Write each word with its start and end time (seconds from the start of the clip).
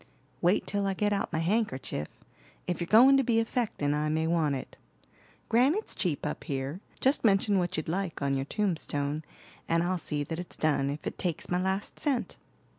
"Wait 0.41 0.65
till 0.65 0.87
I 0.87 0.95
get 0.95 1.13
out 1.13 1.31
my 1.31 1.37
handkerchief; 1.37 2.07
if 2.65 2.81
you're 2.81 2.87
going 2.87 3.17
to 3.17 3.23
be 3.23 3.39
affectin' 3.39 3.93
I 3.93 4.09
may 4.09 4.25
want 4.25 4.55
it. 4.55 4.75
Granite's 5.47 5.93
cheap 5.93 6.25
up 6.25 6.43
here; 6.45 6.81
just 6.99 7.23
mention 7.23 7.59
what 7.59 7.77
you'd 7.77 7.87
like 7.87 8.19
on 8.19 8.33
your 8.33 8.45
tombstone 8.45 9.23
and 9.69 9.83
I'll 9.83 9.99
see 9.99 10.23
that 10.23 10.39
it's 10.39 10.57
done, 10.57 10.89
if 10.89 11.05
it 11.05 11.19
takes 11.19 11.49
my 11.51 11.61
last 11.61 11.99
cent." 11.99 12.37